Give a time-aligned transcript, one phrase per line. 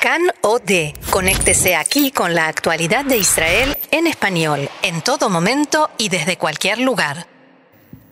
[0.00, 0.94] Can OD.
[1.10, 6.78] Conéctese aquí con la actualidad de Israel en español, en todo momento y desde cualquier
[6.78, 7.26] lugar.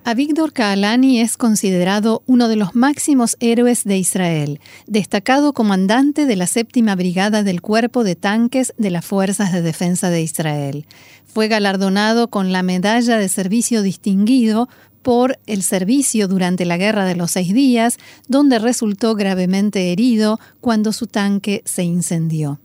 [0.05, 6.47] Avigdor Kaalani es considerado uno de los máximos héroes de Israel, destacado comandante de la
[6.47, 10.87] séptima brigada del Cuerpo de Tanques de las Fuerzas de Defensa de Israel.
[11.25, 14.69] Fue galardonado con la Medalla de Servicio Distinguido
[15.03, 17.99] por el servicio durante la Guerra de los Seis Días,
[18.29, 22.61] donde resultó gravemente herido cuando su tanque se incendió.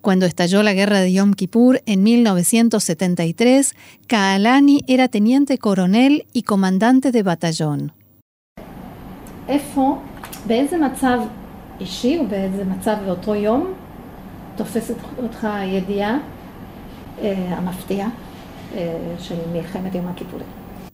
[0.00, 3.74] Cuando estalló la guerra de Yom Kippur en 1973,
[4.08, 7.92] Kaalani era teniente coronel y comandante de batallón.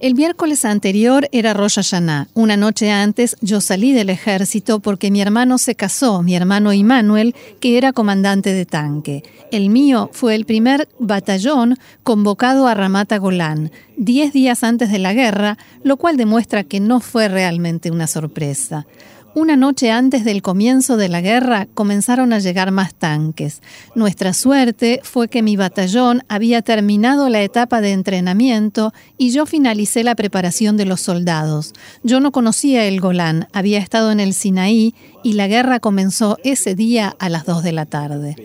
[0.00, 2.28] El miércoles anterior era Rosh Hashanah.
[2.32, 7.34] Una noche antes yo salí del ejército porque mi hermano se casó, mi hermano Immanuel,
[7.60, 9.22] que era comandante de tanque.
[9.52, 15.12] El mío fue el primer batallón convocado a Ramata Golán, diez días antes de la
[15.12, 18.86] guerra, lo cual demuestra que no fue realmente una sorpresa.
[19.32, 23.62] Una noche antes del comienzo de la guerra comenzaron a llegar más tanques.
[23.94, 30.02] Nuestra suerte fue que mi batallón había terminado la etapa de entrenamiento y yo finalicé
[30.02, 31.74] la preparación de los soldados.
[32.02, 36.74] Yo no conocía el Golán, había estado en el Sinaí y la guerra comenzó ese
[36.74, 38.36] día a las 2 de la tarde.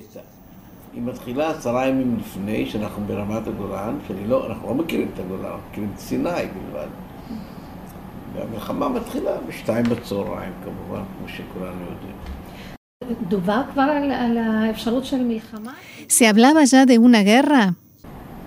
[8.36, 12.16] והמלחמה מתחילה בשתיים בצהריים כמובן, כמו שכולנו יודעים.
[13.28, 15.74] דובר כבר על, על האפשרות של מלחמה?
[16.10, 17.72] Se hablaba ya de una guerra?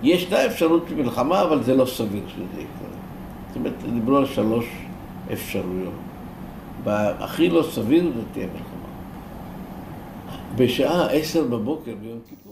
[0.03, 2.89] ישנה אפשרות של מלחמה, אבל זה לא סביר שזה יקרה.
[3.49, 4.65] זאת אומרת, דיברו על שלוש
[5.33, 5.95] אפשרויות.
[6.87, 8.89] הכי לא סביר זה תהיה מלחמה.
[10.57, 12.48] בשעה עשר בבוקר ביום כיפור...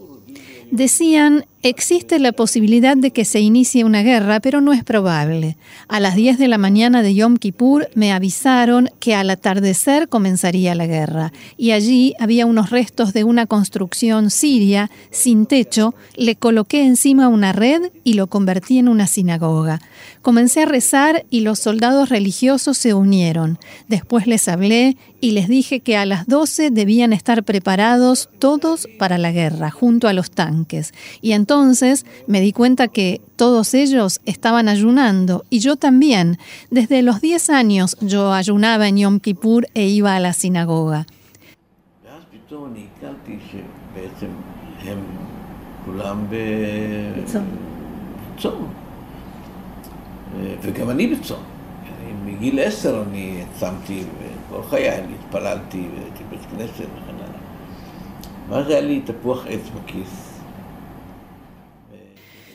[0.71, 5.55] Decían, existe la posibilidad de que se inicie una guerra, pero no es probable.
[5.87, 10.75] A las 10 de la mañana de Yom Kippur me avisaron que al atardecer comenzaría
[10.75, 16.85] la guerra, y allí había unos restos de una construcción siria sin techo, le coloqué
[16.85, 19.79] encima una red y lo convertí en una sinagoga.
[20.21, 23.59] Comencé a rezar y los soldados religiosos se unieron.
[23.87, 29.17] Después les hablé y les dije que a las 12 debían estar preparados todos para
[29.17, 30.93] la guerra, junto a los tanques.
[31.21, 36.37] Y entonces me di cuenta que todos ellos estaban ayunando y yo también.
[36.69, 41.05] Desde los 10 años yo ayunaba en Yom Kippur e iba a la sinagoga.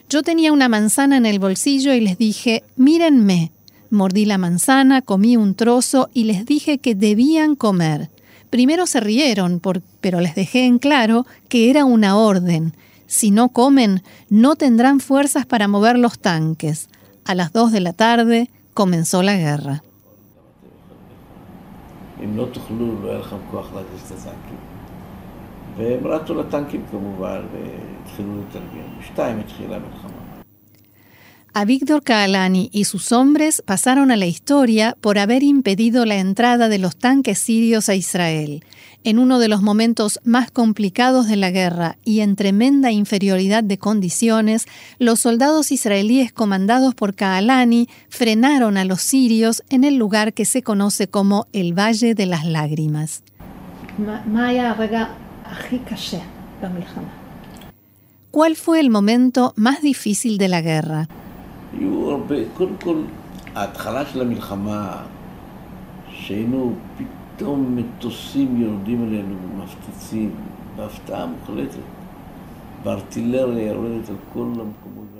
[0.08, 3.50] Yo tenía una manzana en el bolsillo y les dije, mírenme.
[3.90, 8.10] Mordí la manzana, comí un trozo y les dije que debían comer.
[8.48, 9.60] Primero se rieron,
[10.00, 12.74] pero les dejé en claro que era una orden.
[13.06, 16.88] Si no comen, no tendrán fuerzas para mover los tanques.
[17.24, 19.82] A las dos de la tarde comenzó la guerra.
[31.54, 36.70] A Víctor Kaalani y sus hombres pasaron a la historia por haber impedido la entrada
[36.70, 38.64] de los tanques sirios a Israel.
[39.04, 43.76] En uno de los momentos más complicados de la guerra y en tremenda inferioridad de
[43.76, 44.64] condiciones,
[44.98, 50.62] los soldados israelíes comandados por Kaalani frenaron a los sirios en el lugar que se
[50.62, 53.22] conoce como el Valle de las Lágrimas.
[58.30, 61.08] ¿Cuál fue el momento más difícil de la guerra?
[61.78, 62.96] היו הרבה, קודם כל,
[63.54, 65.02] ההתחלה של המלחמה,
[66.10, 70.30] שהיינו פתאום מטוסים יורדים עלינו ומפציצים,
[70.76, 71.78] בהפתעה מוחלטת,
[72.84, 75.12] בארטילריה יורדת על כל המקומות.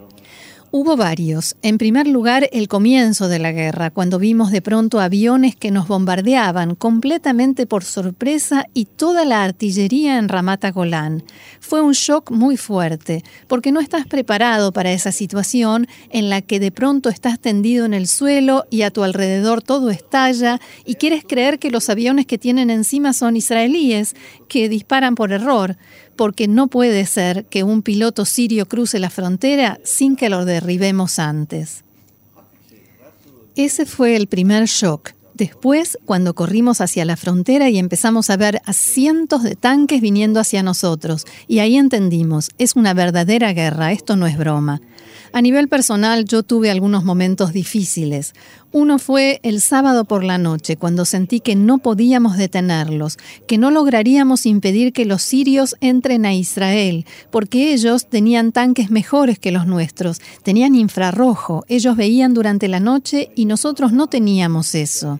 [0.74, 1.54] Hubo varios.
[1.60, 5.86] En primer lugar, el comienzo de la guerra, cuando vimos de pronto aviones que nos
[5.86, 11.24] bombardeaban completamente por sorpresa y toda la artillería en Ramata Golán.
[11.60, 16.58] Fue un shock muy fuerte, porque no estás preparado para esa situación en la que
[16.58, 21.22] de pronto estás tendido en el suelo y a tu alrededor todo estalla y quieres
[21.28, 24.16] creer que los aviones que tienen encima son israelíes,
[24.48, 25.76] que disparan por error
[26.16, 31.18] porque no puede ser que un piloto sirio cruce la frontera sin que lo derribemos
[31.18, 31.84] antes.
[33.54, 35.12] Ese fue el primer shock.
[35.34, 40.40] Después, cuando corrimos hacia la frontera y empezamos a ver a cientos de tanques viniendo
[40.40, 44.82] hacia nosotros, y ahí entendimos, es una verdadera guerra, esto no es broma.
[45.32, 48.34] A nivel personal yo tuve algunos momentos difíciles.
[48.70, 53.70] Uno fue el sábado por la noche, cuando sentí que no podíamos detenerlos, que no
[53.70, 59.66] lograríamos impedir que los sirios entren a Israel, porque ellos tenían tanques mejores que los
[59.66, 65.18] nuestros, tenían infrarrojo, ellos veían durante la noche y nosotros no teníamos eso.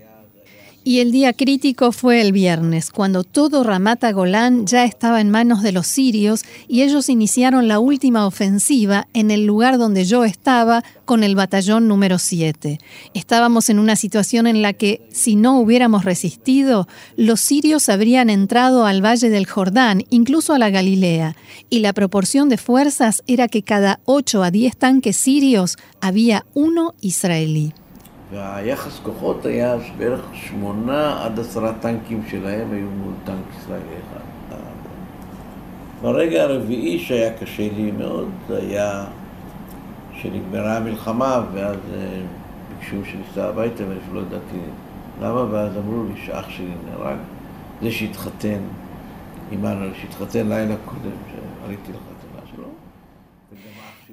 [0.84, 5.62] Y el día crítico fue el viernes, cuando todo Ramata Golán ya estaba en manos
[5.62, 10.82] de los sirios y ellos iniciaron la última ofensiva en el lugar donde yo estaba
[11.05, 12.81] con el batallón número 7.
[13.14, 18.84] Estábamos en una situación en la que, si no hubiéramos resistido, los sirios habrían entrado
[18.84, 21.37] al Valle del Jordán, incluso a la Galilea,
[21.70, 26.94] y la proporción de fuerzas era que cada 8 a 10 tanques sirios había uno
[27.00, 27.73] israelí.
[28.32, 34.56] והיחס כוחות היה בערך שמונה עד עשרה טנקים שלהם היו מול טנק ישראלי אחד.
[36.02, 39.05] ברגע הרביעי שהיה קשה לי מאוד, זה היה
[40.12, 41.76] שנגמרה המלחמה ואז
[42.69, 44.58] ביקשו שניסע הביתה ואני לא ידעתי
[45.23, 47.17] למה, ואז אמרו לי שאח שלי נהרג,
[47.82, 48.61] זה שהתחתן,
[49.52, 52.12] עמנו, שהתחתן לילה קודם, שעליתי לך.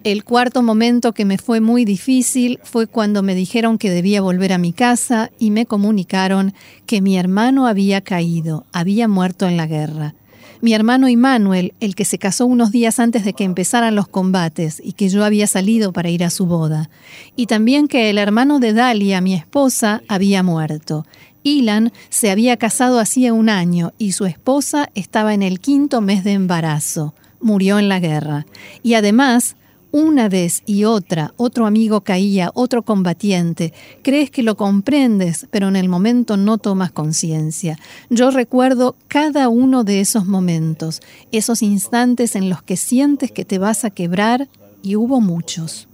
[0.05, 4.53] El cuarto momento que me fue muy difícil fue cuando me dijeron que debía volver
[4.53, 6.53] a mi casa y me comunicaron
[6.85, 10.15] que mi hermano había caído, había muerto en la guerra.
[10.61, 14.81] Mi hermano Immanuel, el que se casó unos días antes de que empezaran los combates
[14.83, 16.89] y que yo había salido para ir a su boda.
[17.35, 21.05] Y también que el hermano de Dalia, mi esposa, había muerto.
[21.43, 26.23] Ilan se había casado hacía un año y su esposa estaba en el quinto mes
[26.25, 27.13] de embarazo.
[27.41, 28.45] Murió en la guerra.
[28.83, 29.55] Y además,
[29.91, 33.73] una vez y otra, otro amigo caía, otro combatiente.
[34.03, 37.79] Crees que lo comprendes, pero en el momento no tomas conciencia.
[38.09, 41.01] Yo recuerdo cada uno de esos momentos,
[41.31, 44.47] esos instantes en los que sientes que te vas a quebrar,
[44.81, 45.87] y hubo muchos.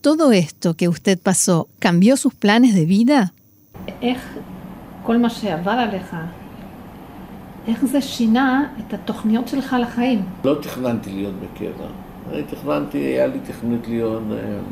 [0.00, 3.30] ¿Todo esto que usted pasó cambió sus planes de vida?
[5.02, 6.16] כל מה שעבר עליך,
[7.66, 10.22] איך זה שינה את התוכניות שלך לחיים?
[10.44, 11.86] לא תכננתי להיות בקבע.
[12.32, 14.22] אני תכננתי, היה לי תכנית להיות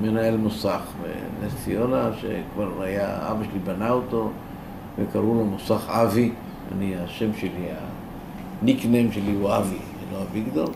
[0.02, 4.30] מנהל מוסך בנס ציונה, שכבר היה, אבא שלי בנה אותו,
[4.98, 6.32] וקראו לו מוסך אבי.
[6.76, 7.68] אני, השם שלי,
[8.62, 9.78] הניקנם שלי הוא אבי,
[10.12, 10.68] לא אביגדור.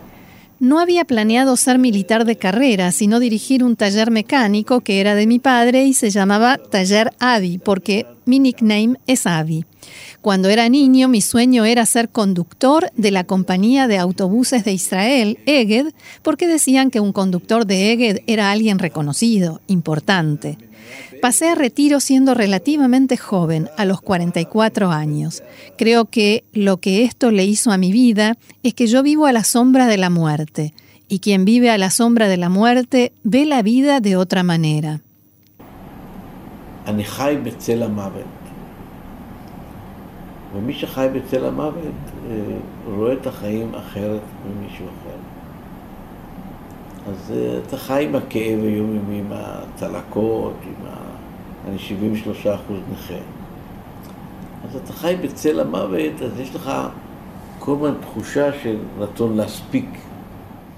[0.60, 5.28] No había planeado ser militar de carrera, sino dirigir un taller mecánico que era de
[5.28, 9.64] mi padre y se llamaba Taller Avi, porque mi nickname es Avi.
[10.20, 15.38] Cuando era niño, mi sueño era ser conductor de la compañía de autobuses de Israel,
[15.46, 20.58] Eged, porque decían que un conductor de Eged era alguien reconocido, importante.
[21.20, 25.42] Pasé a retiro siendo relativamente joven, a los 44 años.
[25.76, 29.32] Creo que lo que esto le hizo a mi vida es que yo vivo a
[29.32, 30.74] la sombra de la muerte,
[31.08, 35.00] y quien vive a la sombra de la muerte ve la vida de otra manera.
[47.07, 47.33] אז
[47.67, 51.13] אתה חי עם הכאב היומיומי, עם הצלקות, עם ה...
[51.69, 53.13] אני 73 אחוז נכה.
[54.63, 56.71] אז אתה חי בצל המוות, אז יש לך
[57.59, 59.89] כל הזמן תחושה של רצון להספיק,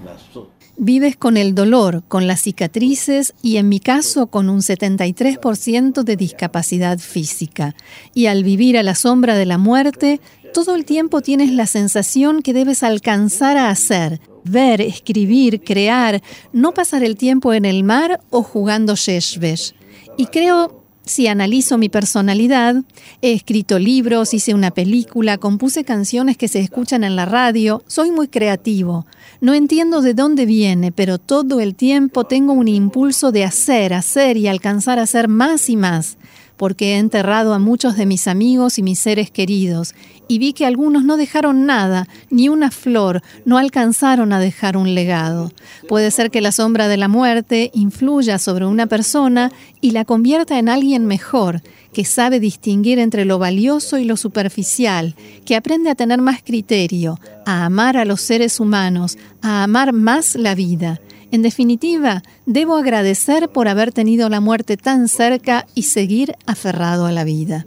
[0.04, 0.50] לעשות.
[0.78, 6.16] Vives con el dolor, con las cicatrices y en mi caso con un 73% de
[6.16, 7.74] discapacidad física.
[8.12, 10.20] Y al vivir a la sombra de la muerte,
[10.52, 16.21] todo el tiempo tienes la sensación que debes alcanzar a hacer, ver, escribir, crear,
[16.53, 19.73] no pasar el tiempo en el mar o jugando sheshbesh.
[20.17, 22.75] Y creo Si analizo mi personalidad,
[23.23, 28.11] he escrito libros, hice una película, compuse canciones que se escuchan en la radio, soy
[28.11, 29.07] muy creativo.
[29.41, 34.37] No entiendo de dónde viene, pero todo el tiempo tengo un impulso de hacer, hacer
[34.37, 36.17] y alcanzar a hacer más y más
[36.61, 39.95] porque he enterrado a muchos de mis amigos y mis seres queridos,
[40.27, 44.93] y vi que algunos no dejaron nada, ni una flor, no alcanzaron a dejar un
[44.93, 45.51] legado.
[45.89, 49.51] Puede ser que la sombra de la muerte influya sobre una persona
[49.81, 51.63] y la convierta en alguien mejor,
[51.93, 55.15] que sabe distinguir entre lo valioso y lo superficial,
[55.45, 60.35] que aprende a tener más criterio, a amar a los seres humanos, a amar más
[60.35, 61.01] la vida.
[61.31, 67.11] En definitiva, debo agradecer por haber tenido la muerte tan cerca y seguir aferrado a
[67.11, 67.65] la vida.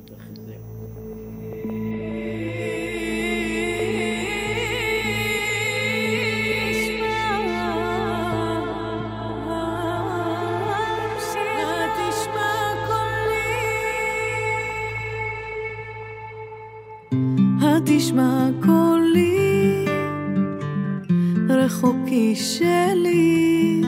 [21.64, 23.82] רחוקי שלי,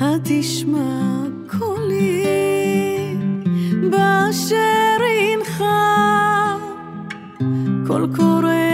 [0.00, 2.24] התשמע קולי.
[3.90, 5.64] באשר אינך,
[7.86, 8.67] קול קורא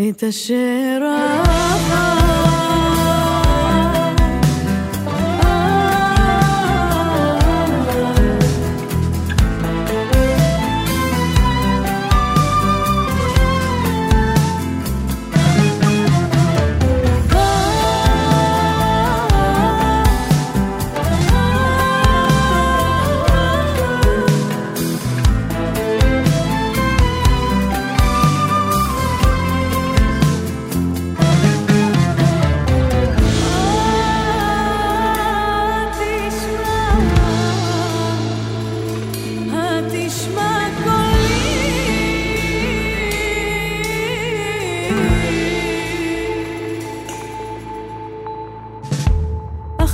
[0.00, 1.02] את אשר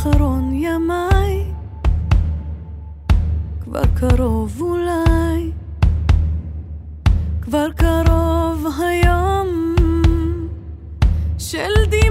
[0.03, 1.45] אחרון ימיי,
[3.61, 5.51] כבר קרוב אולי,
[7.43, 9.75] כבר קרוב היום
[11.39, 12.02] של די...